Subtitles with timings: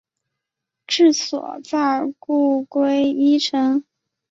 [0.87, 3.83] 治所在故归依城。